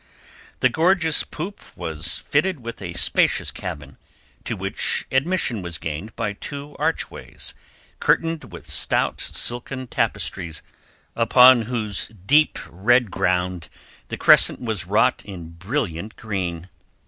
[0.61, 3.97] The gorgeous poop was fitted with a spacious cabin,
[4.45, 7.53] to which admission was gained by two archways
[7.99, 10.63] curtained with stout silken tapestries
[11.15, 13.69] upon whose deep red ground
[14.07, 16.67] the crescent was wrought in brilliant green.